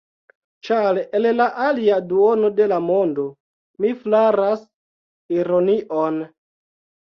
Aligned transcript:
Ĉar 0.69 0.99
el 1.19 1.27
la 1.39 1.47
alia 1.65 1.99
duono 2.13 2.49
de 2.61 2.67
la 2.73 2.81
mondo, 2.87 3.27
mi 3.85 3.95
flaras 4.03 4.67
ironion. 5.41 6.23